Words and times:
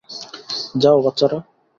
যাও, 0.75 0.97
বাচ্চারা! 1.01 1.39